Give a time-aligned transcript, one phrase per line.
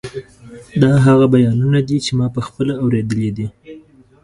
[0.81, 3.47] دا هغه بیانونه دي چې ما پخپله اورېدلي دي.